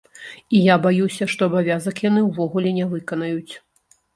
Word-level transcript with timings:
І 0.59 0.61
я 0.73 0.77
баюся, 0.85 1.27
што 1.35 1.49
абавязак 1.53 2.03
яны 2.09 2.25
ўвогуле 2.31 2.69
не 2.81 2.85
выканаюць. 2.95 3.53